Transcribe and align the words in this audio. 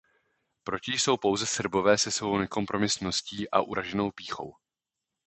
Proti 0.63 0.91
jsou 0.91 1.17
pouze 1.17 1.45
Srbové 1.45 1.97
se 1.97 2.11
svou 2.11 2.37
nekompromisností 2.37 3.49
a 3.51 3.61
uraženou 3.61 4.11
pýchou. 4.11 4.53